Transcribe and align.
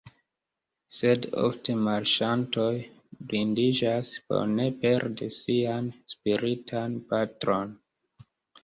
Sed 0.99 1.27
ofte 1.41 1.75
marŝantoj 1.87 2.71
blindiĝas 3.29 4.15
por 4.31 4.51
ne 4.57 4.67
perdi 4.83 5.29
sian 5.39 5.95
spiritan 6.17 6.99
patron. 7.15 7.79